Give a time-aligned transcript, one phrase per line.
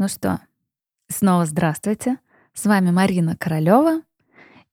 [0.00, 0.40] Ну что,
[1.08, 2.20] снова здравствуйте.
[2.54, 4.00] С вами Марина Королева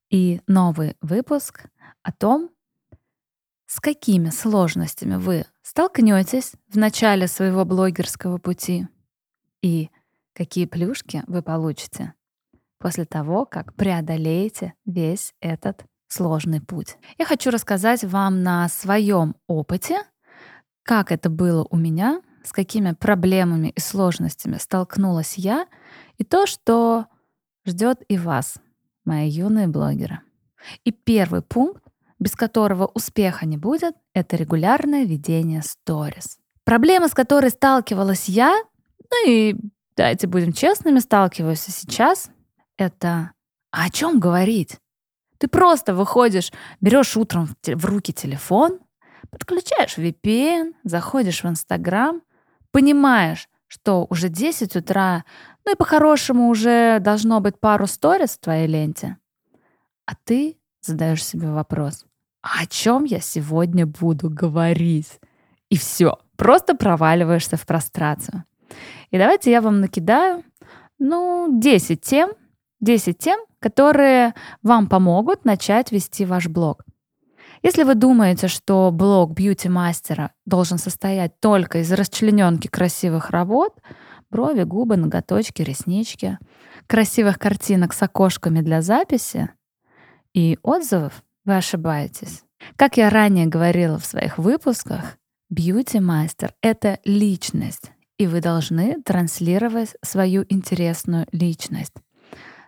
[0.08, 1.66] и новый выпуск
[2.02, 2.48] о том,
[3.66, 8.88] с какими сложностями вы столкнетесь в начале своего блогерского пути
[9.60, 9.90] и
[10.32, 12.14] какие плюшки вы получите
[12.78, 16.96] после того, как преодолеете весь этот сложный путь.
[17.18, 19.98] Я хочу рассказать вам на своем опыте,
[20.84, 25.66] как это было у меня с какими проблемами и сложностями столкнулась я,
[26.16, 27.06] и то, что
[27.66, 28.58] ждет и вас,
[29.04, 30.20] мои юные блогеры.
[30.84, 31.82] И первый пункт,
[32.18, 36.38] без которого успеха не будет, это регулярное ведение сторис.
[36.64, 38.54] Проблема, с которой сталкивалась я,
[39.10, 39.56] ну и
[39.96, 42.30] давайте будем честными, сталкиваюсь и сейчас,
[42.76, 43.32] это
[43.70, 44.78] а о чем говорить?
[45.38, 48.80] Ты просто выходишь, берешь утром в руки телефон,
[49.30, 52.22] подключаешь VPN, заходишь в Инстаграм
[52.72, 55.24] понимаешь, что уже 10 утра,
[55.64, 59.18] ну и по-хорошему уже должно быть пару сторис в твоей ленте,
[60.06, 62.06] а ты задаешь себе вопрос,
[62.42, 65.20] а о чем я сегодня буду говорить?
[65.68, 68.44] И все, просто проваливаешься в прострацию.
[69.10, 70.44] И давайте я вам накидаю,
[70.98, 72.30] ну, 10 тем,
[72.80, 76.84] 10 тем, которые вам помогут начать вести ваш блог.
[77.62, 83.74] Если вы думаете, что блог бьюти-мастера должен состоять только из расчлененки красивых работ,
[84.30, 86.38] брови, губы, ноготочки, реснички,
[86.86, 89.50] красивых картинок с окошками для записи
[90.34, 92.42] и отзывов, вы ошибаетесь.
[92.76, 95.16] Как я ранее говорила в своих выпусках,
[95.50, 101.94] бьюти-мастер— это личность, и вы должны транслировать свою интересную личность.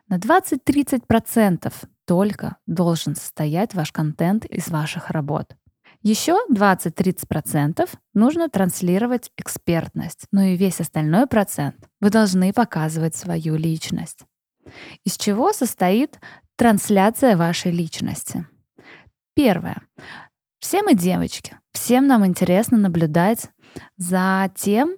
[0.08, 1.72] На 20-30%
[2.10, 5.54] только должен состоять ваш контент из ваших работ.
[6.02, 14.24] Еще 20-30% нужно транслировать экспертность, но и весь остальной процент вы должны показывать свою личность.
[15.04, 16.18] Из чего состоит
[16.56, 18.44] трансляция вашей личности?
[19.36, 19.80] Первое.
[20.58, 23.50] Все мы девочки, всем нам интересно наблюдать
[23.96, 24.96] за тем,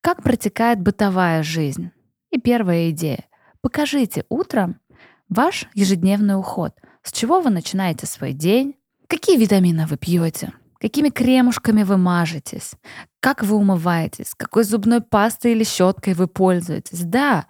[0.00, 1.90] как протекает бытовая жизнь.
[2.30, 3.26] И первая идея.
[3.60, 4.80] Покажите утром
[5.28, 6.74] ваш ежедневный уход.
[7.02, 8.76] С чего вы начинаете свой день?
[9.06, 10.52] Какие витамины вы пьете?
[10.80, 12.72] Какими кремушками вы мажетесь?
[13.20, 14.34] Как вы умываетесь?
[14.36, 17.02] Какой зубной пастой или щеткой вы пользуетесь?
[17.02, 17.46] Да,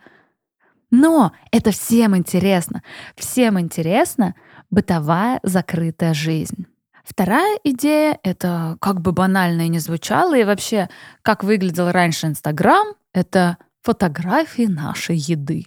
[0.91, 2.83] но это всем интересно.
[3.17, 4.35] Всем интересно
[4.71, 6.67] бытовая закрытая жизнь.
[7.05, 10.91] Вторая идея— это как бы банально и не звучало, и вообще,
[11.23, 15.67] как выглядел раньше Инстаграм, это фотографии нашей еды.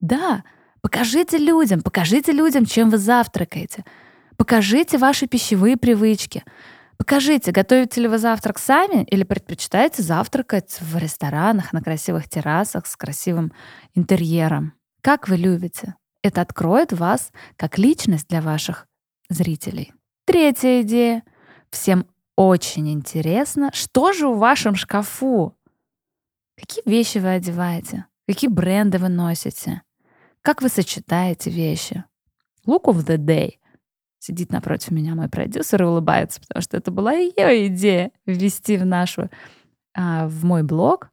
[0.00, 0.44] Да,
[0.84, 3.86] покажите людям, покажите людям, чем вы завтракаете.
[4.36, 6.44] Покажите ваши пищевые привычки.
[6.98, 12.96] Покажите, готовите ли вы завтрак сами или предпочитаете завтракать в ресторанах, на красивых террасах с
[12.96, 13.54] красивым
[13.94, 14.74] интерьером.
[15.00, 15.94] Как вы любите.
[16.22, 18.86] Это откроет вас как личность для ваших
[19.30, 19.94] зрителей.
[20.26, 21.22] Третья идея.
[21.70, 22.06] Всем
[22.36, 25.56] очень интересно, что же в вашем шкафу?
[26.58, 28.04] Какие вещи вы одеваете?
[28.28, 29.80] Какие бренды вы носите?
[30.44, 32.04] Как вы сочетаете вещи?
[32.66, 33.54] Look of the day.
[34.18, 38.84] Сидит напротив меня мой продюсер и улыбается, потому что это была ее идея ввести в
[38.84, 39.30] нашу,
[39.96, 41.08] а, в мой блог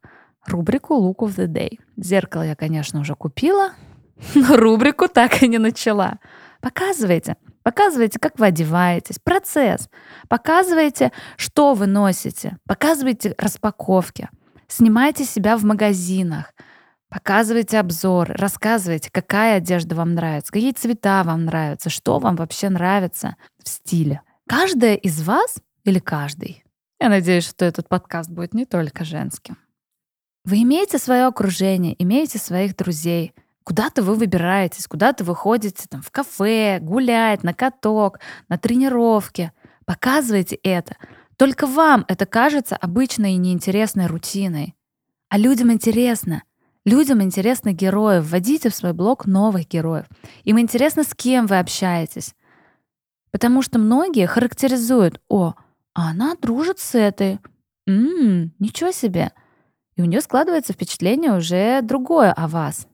[0.46, 1.80] рубрику Look of the Day.
[1.96, 3.70] Зеркало я, конечно, уже купила,
[4.34, 6.18] но рубрику так и не начала.
[6.60, 7.38] Показывайте.
[7.62, 9.88] Показывайте, как вы одеваетесь, процесс.
[10.28, 12.58] Показывайте, что вы носите.
[12.66, 14.28] Показывайте распаковки.
[14.68, 16.52] Снимайте себя в магазинах.
[17.12, 23.36] Показывайте обзор, рассказывайте, какая одежда вам нравится, какие цвета вам нравятся, что вам вообще нравится
[23.62, 24.22] в стиле.
[24.48, 26.64] Каждая из вас или каждый,
[26.98, 29.58] я надеюсь, что этот подкаст будет не только женским.
[30.46, 36.10] Вы имеете свое окружение, имеете своих друзей, куда-то вы выбираетесь, куда-то вы ходите там, в
[36.10, 39.52] кафе, гулять, на каток, на тренировке.
[39.84, 40.96] Показывайте это.
[41.36, 44.74] Только вам это кажется обычной и неинтересной рутиной.
[45.28, 46.42] А людям интересно—
[46.84, 48.20] Людям интересны герои.
[48.20, 50.06] Вводите в свой блог новых героев.
[50.44, 52.34] Им интересно, с кем вы общаетесь.
[53.30, 55.54] Потому что многие характеризуют, о,
[55.94, 57.38] а она дружит с этой.
[57.86, 59.32] Ммм, ничего себе.
[59.96, 62.86] И у нее складывается впечатление уже другое о вас.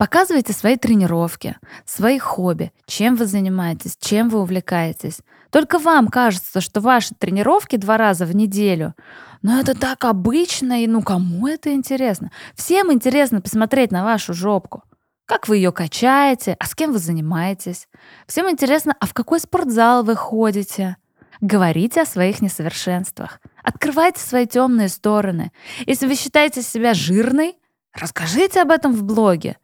[0.00, 5.18] Показывайте свои тренировки, свои хобби, чем вы занимаетесь, чем вы увлекаетесь.
[5.50, 8.94] Только вам кажется, что ваши тренировки два раза в неделю
[9.42, 12.30] но это так обычно, и ну кому это интересно?
[12.54, 14.84] Всем интересно посмотреть на вашу жопку.
[15.26, 17.86] Как вы ее качаете, а с кем вы занимаетесь.
[18.26, 20.96] Всем интересно, а в какой спортзал вы ходите.
[21.42, 23.38] Говорите о своих несовершенствах.
[23.62, 25.52] Открывайте свои темные стороны.
[25.84, 27.56] Если вы считаете себя жирной,
[27.92, 29.56] Расскажите об этом в блоге.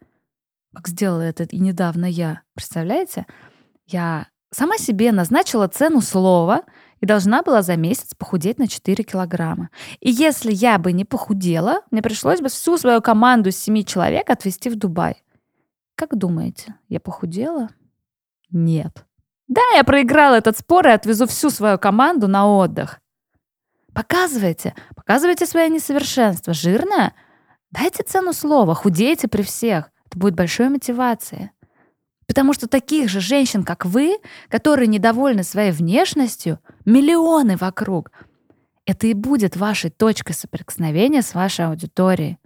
[0.84, 2.43] Сделала это и недавно я.
[2.55, 3.26] Представляете?
[3.87, 6.62] Я сама себе назначила цену слова
[7.00, 9.70] и должна была за месяц похудеть на 4 килограмма.
[10.00, 14.31] И если я бы не похудела, мне пришлось бы всю свою команду из 7 человек
[14.31, 15.23] отвезти в Дубай.
[15.94, 17.70] Как думаете, я похудела?
[18.50, 19.05] Нет.
[19.49, 23.00] Да, я проиграла этот спор и отвезу всю свою команду на отдых.
[23.94, 26.52] Показывайте, показывайте свои несовершенства.
[26.52, 27.14] Жирная?
[27.70, 29.90] Дайте цену слова, худейте при всех.
[30.17, 31.51] Это будет большой мотивацией.
[32.27, 34.17] Потому что таких же женщин, как вы,
[34.49, 38.11] которые недовольны своей внешностью, миллионы вокруг.
[38.87, 42.39] Это и будет вашей точкой соприкосновения с вашей аудиторией.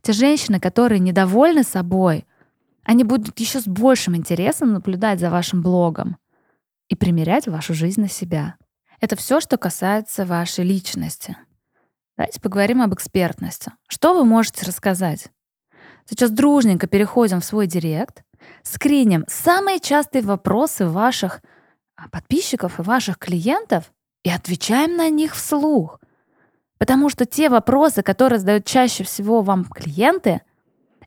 [0.00, 2.24] Те женщины, которые недовольны собой,
[2.84, 6.16] они будут еще с большим интересом наблюдать за вашим блогом
[6.88, 8.56] и примерять вашу жизнь на себя.
[8.98, 11.36] Это все, что касается вашей личности.
[12.16, 13.72] Давайте поговорим об экспертности.
[13.88, 15.28] Что вы можете рассказать?
[16.10, 18.24] Сейчас дружненько переходим в свой директ,
[18.64, 21.40] скриним самые частые вопросы ваших
[21.94, 23.92] а, подписчиков и ваших клиентов
[24.24, 26.00] и отвечаем на них вслух.
[26.78, 30.40] Потому что те вопросы, которые задают чаще всего вам клиенты,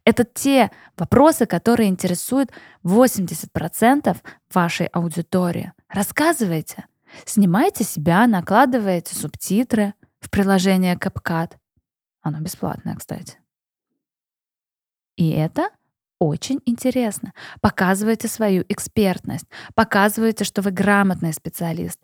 [0.05, 2.51] это те вопросы, которые интересуют
[2.85, 4.15] 80%
[4.53, 5.73] вашей аудитории.
[5.89, 6.85] Рассказывайте.
[7.25, 11.51] Снимайте себя, накладывайте субтитры в приложение CapCut.
[12.21, 13.42] Оно бесплатное, кстати.
[15.15, 15.69] И это
[16.19, 17.33] очень интересно.
[17.61, 19.45] Показывайте свою экспертность,
[19.75, 21.99] показывайте, что вы грамотный специалист.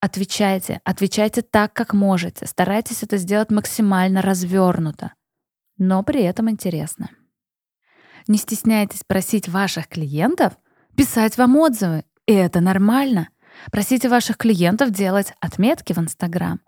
[0.00, 2.46] Отвечайте, отвечайте так, как можете.
[2.46, 5.12] Старайтесь это сделать максимально развернуто,
[5.76, 7.10] но при этом интересно.
[8.28, 10.56] Не стесняйтесь просить ваших клиентов
[10.96, 13.28] писать вам отзывы, и это нормально.
[13.72, 16.60] Просите ваших клиентов делать отметки в Инстаграм.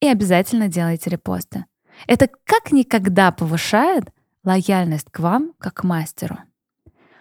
[0.00, 1.66] И обязательно делайте репосты.
[2.06, 4.10] Это как никогда повышает
[4.44, 6.38] лояльность к вам как к мастеру.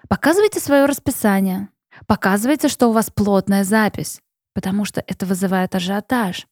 [0.07, 1.69] Показывайте свое расписание.
[2.07, 4.21] Показывайте, что у вас плотная запись,
[4.53, 6.47] потому что это вызывает ажиотаж.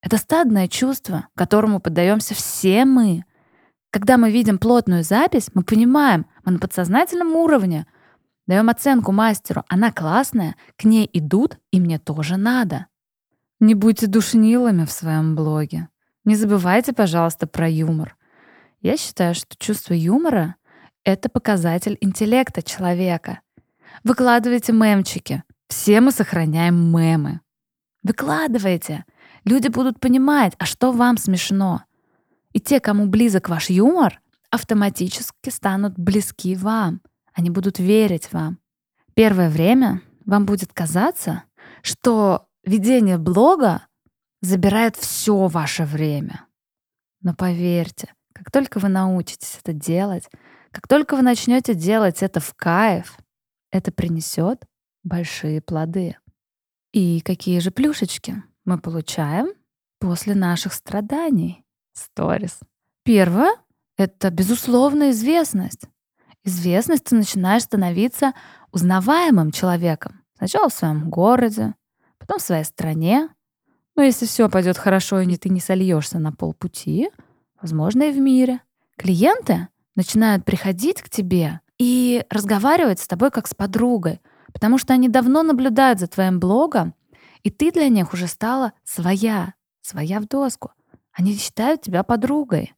[0.00, 3.24] Это стадное чувство, которому поддаемся все мы.
[3.90, 7.86] Когда мы видим плотную запись, мы понимаем, мы на подсознательном уровне
[8.46, 12.86] даем оценку мастеру, она классная, к ней идут, и мне тоже надо.
[13.60, 15.88] Не будьте душнилами в своем блоге.
[16.24, 18.16] Не забывайте, пожалуйста, про юмор.
[18.84, 20.56] Я считаю, что чувство юмора—
[21.04, 23.40] это показатель интеллекта человека.
[24.02, 25.42] Выкладывайте мемчики.
[25.68, 27.40] Все мы сохраняем мемы.
[28.02, 29.06] Выкладывайте.
[29.46, 31.82] Люди будут понимать, а что вам смешно.
[32.52, 34.20] И те, кому близок ваш юмор,
[34.50, 37.00] автоматически станут близки вам.
[37.32, 38.58] Они будут верить вам.
[39.14, 41.44] Первое время вам будет казаться,
[41.80, 43.86] что ведение блога
[44.42, 46.44] забирает все ваше время.
[47.22, 50.28] Но поверьте, как только вы научитесь это делать,
[50.70, 53.16] как только вы начнете делать это в кайф,
[53.70, 54.64] это принесет
[55.04, 56.16] большие плоды.
[56.92, 59.48] И какие же плюшечки мы получаем
[60.00, 61.64] после наших страданий?
[61.92, 62.58] Сторис.
[63.04, 63.54] Первое—
[63.96, 65.82] это, безусловно, известность.
[66.42, 68.32] Известность ты начинаешь становиться
[68.72, 70.22] узнаваемым человеком.
[70.36, 71.74] Сначала в своем городе,
[72.18, 73.28] потом в своей стране.
[73.96, 77.10] Но если все пойдет хорошо и ты не сольешься на полпути,
[77.64, 78.60] возможно, и в мире.
[78.98, 84.20] Клиенты начинают приходить к тебе и разговаривать с тобой как с подругой,
[84.52, 86.94] потому что они давно наблюдают за твоим блогом,
[87.42, 90.72] и ты для них уже стала своя, своя в доску.
[91.10, 92.74] Они считают тебя подругой.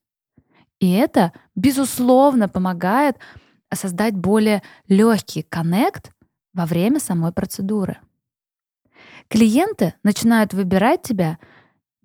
[0.78, 3.16] И это, безусловно, помогает
[3.75, 6.12] создать более легкий коннект
[6.55, 7.99] во время самой процедуры.
[9.26, 11.38] Клиенты начинают выбирать тебя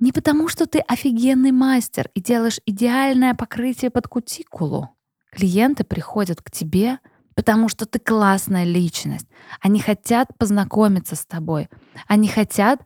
[0.01, 4.89] не потому, что ты офигенный мастер и делаешь идеальное покрытие под кутикулу.
[5.31, 6.99] Клиенты приходят к тебе,
[7.35, 9.27] потому что ты классная личность.
[9.61, 11.69] Они хотят познакомиться с тобой.
[12.07, 12.81] Они хотят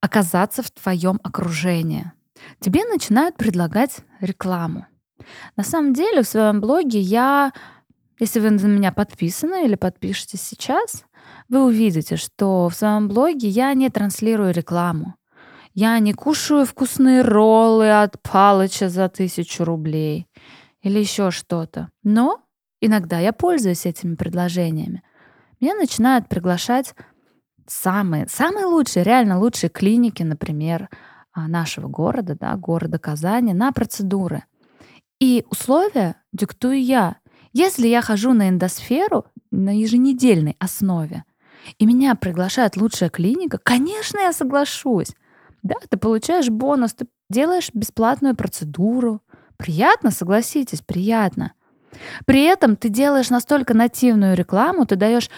[0.00, 2.12] оказаться в твоем окружении.
[2.60, 4.86] Тебе начинают предлагать рекламу.
[5.56, 7.52] На самом деле в своем блоге я,
[8.18, 11.04] если вы на меня подписаны или подпишетесь сейчас,
[11.48, 15.17] вы увидите, что в своем блоге я не транслирую рекламу.
[15.74, 20.26] Я не кушаю вкусные роллы от Палыча за тысячу рублей
[20.82, 21.90] или еще что-то.
[22.02, 22.40] Но
[22.80, 25.02] иногда я пользуюсь этими предложениями.
[25.60, 26.94] Меня начинают приглашать
[27.66, 30.88] самые, самые лучшие, реально лучшие клиники, например,
[31.32, 34.44] а, нашего города, да, города Казани, на процедуры.
[35.20, 37.16] И условия диктую я.
[37.52, 41.24] Если я хожу на эндосферу на еженедельной основе,
[41.78, 45.14] и меня приглашает лучшая клиника, конечно, я соглашусь.
[45.62, 49.22] Да, ты получаешь бонус, ты делаешь бесплатную процедуру,
[49.58, 51.52] Приятно, согласитесь, приятно.
[52.26, 55.30] При этом ты делаешь настолько нативную рекламу, ты даешь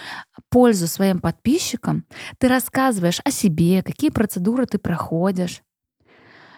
[0.49, 2.05] пользу своим подписчикам,
[2.37, 5.63] ты рассказываешь о себе, какие процедуры ты проходишь.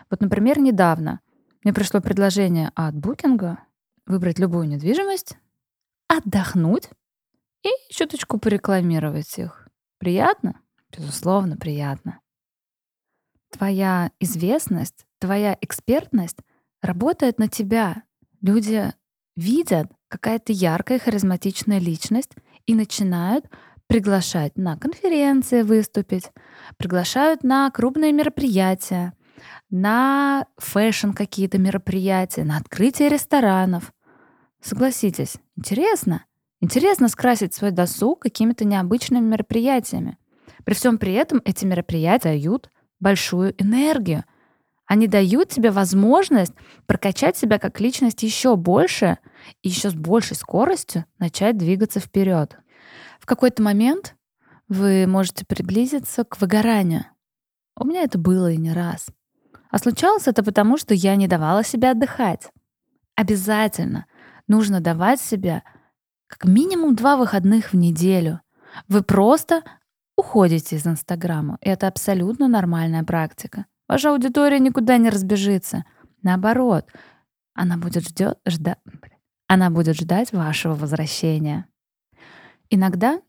[0.09, 1.21] Вот, например, недавно
[1.63, 3.59] мне пришло предложение от букинга
[4.05, 5.37] выбрать любую недвижимость,
[6.09, 6.89] отдохнуть
[7.63, 9.69] и чуточку порекламировать их.
[9.99, 10.59] Приятно?
[10.91, 12.19] Безусловно, приятно.
[13.55, 16.37] Твоя известность, твоя экспертность
[16.81, 18.03] работает на тебя.
[18.41, 18.91] Люди
[19.35, 22.31] видят, какая ты яркая, харизматичная личность
[22.65, 23.45] и начинают
[23.87, 26.31] приглашать на конференции выступить,
[26.77, 29.13] приглашают на крупные мероприятия,
[29.69, 33.93] на фэшн какие-то мероприятия, на открытие ресторанов.
[34.61, 36.25] Согласитесь, интересно.
[36.59, 40.17] Интересно скрасить свой досуг какими-то необычными мероприятиями.
[40.63, 42.69] При всем при этом эти мероприятия дают
[43.03, 44.23] большую энергию.
[44.85, 46.53] Они дают тебе возможность
[46.87, 49.19] прокачать себя как личность еще больше
[49.61, 52.57] и еще с большей скоростью начать двигаться вперед.
[53.19, 54.15] В какой-то момент
[54.67, 57.05] вы можете приблизиться к выгоранию.
[57.79, 59.07] У меня это было и не раз.
[59.69, 62.51] А случалось это потому, что я не давала себе отдыхать.
[63.15, 64.05] Обязательно
[64.47, 65.63] нужно давать себе
[66.27, 68.41] как минимум два выходных в неделю.
[68.87, 69.63] Вы просто
[70.15, 71.57] уходите из Инстаграма.
[71.61, 73.65] Это абсолютно нормальная практика.
[73.87, 75.85] Ваша аудитория никуда не разбежится.
[76.21, 76.87] Наоборот,
[77.53, 78.77] она будет ждет, жда,
[79.47, 81.67] она будет ждать вашего возвращения.
[82.69, 83.21] Иногда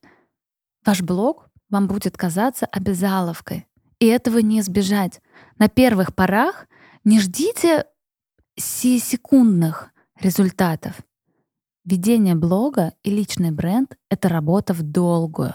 [0.85, 3.67] ваш блог вам будет казаться обязаловкой,
[3.99, 5.21] и этого не избежать.
[5.59, 6.67] На первых порах
[7.05, 7.87] не ждите
[8.57, 11.01] секундных результатов.
[11.85, 15.55] Ведение блога и личный бренд— это работа в долгую.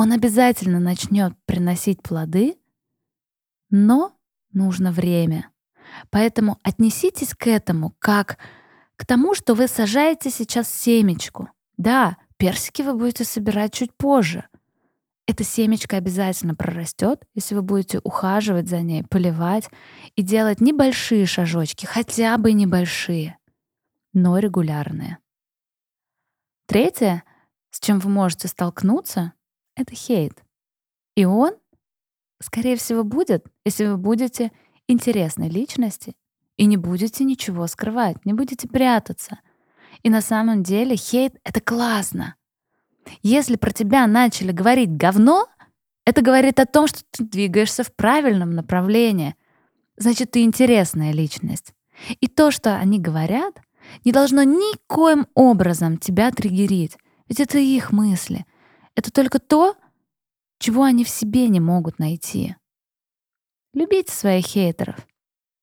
[0.00, 2.56] Он обязательно начнет приносить плоды,
[3.68, 4.16] но
[4.50, 5.50] нужно время.
[6.08, 8.38] Поэтому отнеситесь к этому как
[8.96, 11.50] к тому, что вы сажаете сейчас семечку.
[11.76, 14.48] Да, персики вы будете собирать чуть позже.
[15.26, 19.68] Эта семечко обязательно прорастет, если вы будете ухаживать за ней, поливать
[20.16, 23.36] и делать небольшие шажочки, хотя бы небольшие,
[24.14, 25.18] но регулярные.
[26.64, 27.22] Третье,
[27.68, 29.34] с чем вы можете столкнуться,
[29.76, 30.42] это хейт.
[31.16, 31.52] И он,
[32.40, 34.52] скорее всего, будет, если вы будете
[34.88, 36.14] интересной личности
[36.56, 39.40] и не будете ничего скрывать, не будете прятаться.
[40.02, 42.36] И на самом деле хейт— это классно.
[43.22, 45.46] Если про тебя начали говорить говно,
[46.04, 49.34] это говорит о том, что ты двигаешься в правильном направлении.
[49.96, 51.74] Значит, ты интересная личность.
[52.20, 53.60] И то, что они говорят,
[54.04, 56.96] не должно никоим образом тебя триггерить.
[57.28, 58.46] Ведь это их мысли.
[59.00, 59.76] Это только то,
[60.58, 62.56] чего они в себе не могут найти.
[63.72, 65.08] Любите своих хейтеров.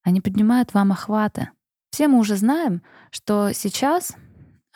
[0.02, 1.52] Они поднимают вам охваты.
[1.92, 4.16] Все мы уже знаем, что сейчас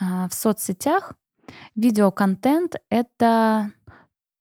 [0.00, 1.14] а, в соцсетях
[1.74, 3.72] видеоконтент— это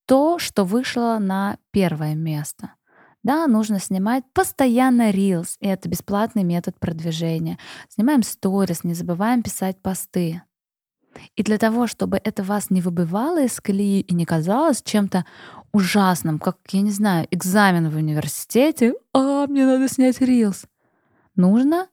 [0.05, 2.75] то, что вышло на первое место.
[3.23, 7.57] Да, нужно снимать постоянно Reels, и это бесплатный метод продвижения.
[7.89, 10.43] Снимаем сторис, не забываем писать посты.
[11.35, 15.25] И для того, чтобы это вас не выбивало из колеи и не казалось чем-то
[15.71, 20.65] ужасным, как, я не знаю, экзамен в университете, а, мне надо снять рилс,
[21.35, 21.87] нужно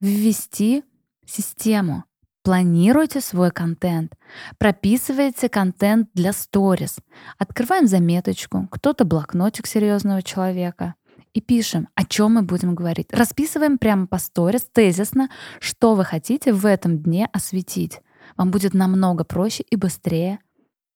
[0.00, 0.84] ввести
[1.26, 2.04] систему.
[2.42, 4.14] Планируйте свой контент.
[4.56, 6.96] Прописывайте контент для сторис.
[7.36, 10.94] Открываем заметочку, кто-то блокнотик серьезного человека
[11.34, 13.12] и пишем, о чем мы будем говорить.
[13.12, 15.28] Расписываем прямо по сторис тезисно,
[15.60, 18.00] что вы хотите в этом дне осветить
[18.40, 20.38] вам будет намного проще и быстрее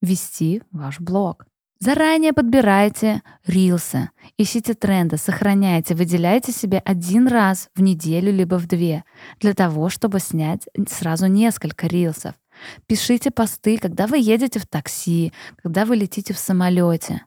[0.01, 1.45] вести ваш блог.
[1.79, 4.09] Заранее подбирайте рилсы,
[4.39, 9.05] ищите тренды, сохраняйте, выделяйте себе один раз в неделю либо в две
[9.41, 12.35] для того, чтобы снять сразу несколько рилсов.
[12.87, 15.31] Пишите посты, когда вы едете в такси,
[15.63, 17.27] когда вы летите в самолете.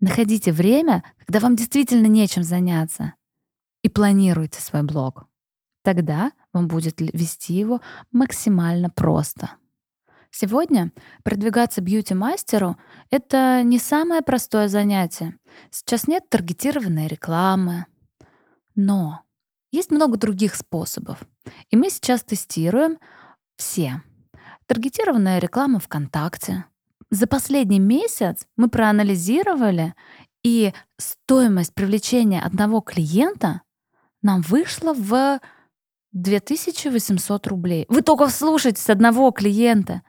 [0.00, 3.12] Находите время, когда вам действительно нечем заняться.
[3.82, 5.26] И планируйте свой блог.
[5.84, 9.50] Тогда вам будет вести его максимально просто.
[10.30, 12.76] Сегодня продвигаться бьюти-мастеру—
[13.10, 15.38] это не самое простое занятие.
[15.70, 17.84] Сейчас нет таргетированной рекламы.
[18.74, 19.20] Но
[19.72, 21.18] есть много других способов.
[21.68, 22.96] И мы сейчас тестируем
[23.56, 24.02] все.
[24.66, 26.64] Таргетированная реклама ВКонтакте.
[27.10, 29.94] За последний месяц мы проанализировали,
[30.42, 33.60] и стоимость привлечения одного клиента
[34.22, 35.40] нам вышла в
[36.14, 37.86] 2800 рублей.
[37.88, 40.02] Вы только вслушайтесь одного клиента.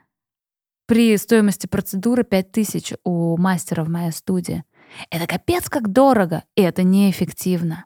[0.88, 4.64] При стоимости процедуры 5000 у мастера в моей студии.
[5.10, 7.86] Это капец как дорого, и это неэффективно.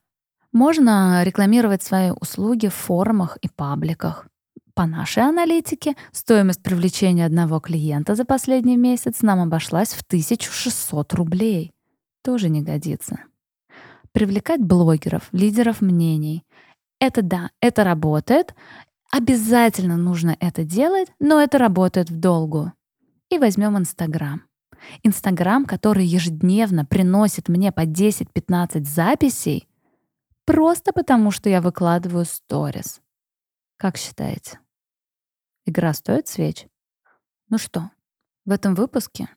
[0.52, 4.28] Можно рекламировать свои услуги в форумах и пабликах.
[4.74, 11.72] По нашей аналитике, стоимость привлечения одного клиента за последний месяц нам обошлась в 1600 рублей.
[12.22, 13.20] Тоже не годится.
[14.12, 16.44] Привлекать блогеров, лидеров мнений.
[17.00, 18.54] Это да, это работает.
[19.12, 22.74] Обязательно нужно это делать, но это работает в долгу.
[23.30, 24.44] И возьмем Инстаграм.
[25.04, 29.68] Инстаграм, который ежедневно приносит мне по 10-15 записей,
[30.46, 33.02] просто потому что я выкладываю сторис.
[33.78, 34.60] Как считаете?
[35.66, 36.68] Игра стоит свеч?
[37.50, 37.92] Ну что,
[38.46, 39.30] в этом выпуске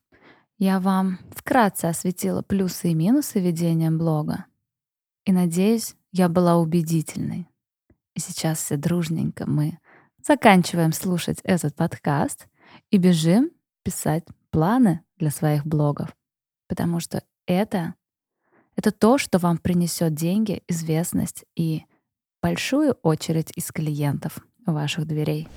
[0.58, 4.46] я вам вкратце осветила плюсы и минусы ведения блога.
[5.24, 7.48] И надеюсь, я была убедительной.
[8.14, 9.78] И Сейчас все дружненько мы
[10.22, 12.46] заканчиваем слушать этот подкаст
[12.90, 13.50] и бежим
[13.82, 16.14] писать планы для своих блогов,
[16.68, 17.94] потому что это,
[18.76, 21.84] это то, что вам принесет деньги, известность и
[22.42, 25.48] большую очередь из клиентов ваших дверей.